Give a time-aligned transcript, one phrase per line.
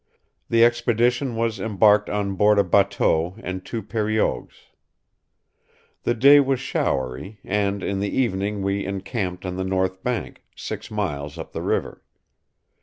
[0.49, 4.69] The expedition was embarked on board a batteau and two periogues.
[6.05, 10.89] The day was showery, and in the evening we encamped on the north bank, six
[10.89, 12.01] miles up the river.